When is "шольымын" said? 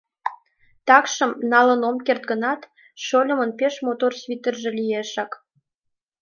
3.05-3.51